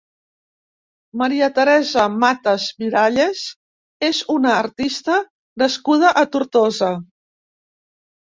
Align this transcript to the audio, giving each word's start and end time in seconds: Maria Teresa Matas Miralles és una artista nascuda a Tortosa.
Maria 1.21 1.49
Teresa 1.57 2.05
Matas 2.23 2.65
Miralles 2.83 3.41
és 4.07 4.21
una 4.37 4.53
artista 4.61 5.19
nascuda 5.65 6.15
a 6.23 6.25
Tortosa. 6.37 6.91